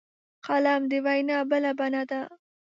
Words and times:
قلم 0.45 0.81
د 0.91 0.93
وینا 1.05 1.37
بله 1.51 1.71
بڼه 1.79 2.03
ده 2.09 2.21